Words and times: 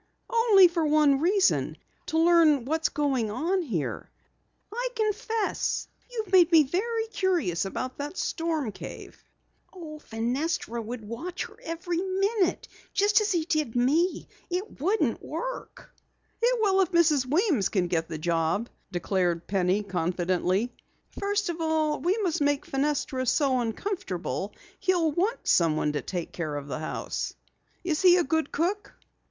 "Only 0.31 0.67
for 0.67 0.83
one 0.83 1.19
reason. 1.19 1.77
To 2.07 2.17
learn 2.17 2.65
what's 2.65 2.89
going 2.89 3.29
on 3.29 3.61
here. 3.61 4.09
I 4.73 4.87
confess 4.95 5.87
you've 6.09 6.31
made 6.31 6.51
me 6.51 6.63
very 6.63 7.05
curious 7.09 7.65
about 7.65 7.99
the 7.99 8.11
storm 8.15 8.71
cave." 8.71 9.23
"Fenestra 9.99 10.81
would 10.81 11.07
watch 11.07 11.45
her 11.45 11.55
every 11.61 11.97
minute, 12.01 12.67
the 12.97 13.09
same 13.09 13.21
as 13.23 13.31
he 13.31 13.45
did 13.45 13.75
me. 13.75 14.27
It 14.49 14.81
won't 14.81 15.21
work." 15.23 15.93
"It 16.41 16.59
will 16.59 16.81
if 16.81 16.91
Mrs. 16.93 17.27
Weems 17.27 17.69
can 17.69 17.85
get 17.87 18.07
the 18.07 18.17
job," 18.17 18.69
declared 18.91 19.45
Penny 19.45 19.83
confidently. 19.83 20.73
"First 21.19 21.49
of 21.49 21.61
all, 21.61 21.99
we 21.99 22.17
must 22.23 22.41
make 22.41 22.65
Fenestra 22.65 23.27
so 23.27 23.59
uncomfortable 23.59 24.55
he'll 24.79 25.11
want 25.11 25.47
someone 25.47 25.91
to 25.91 26.01
take 26.01 26.31
care 26.31 26.55
of 26.55 26.67
the 26.67 26.79
house. 26.79 27.35
Is 27.83 28.01
he 28.01 28.17
a 28.17 28.23
good 28.23 28.51
cook?" 28.51 28.93